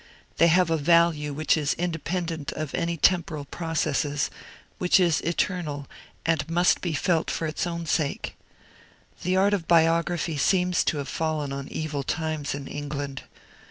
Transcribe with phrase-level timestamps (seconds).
[0.37, 4.31] They have a value which is independent of any temporal processes
[4.79, 5.87] which is eternal,
[6.25, 8.35] and must be felt for its own sake.
[9.21, 13.21] The art of biography seems to have fallen on evil times in England.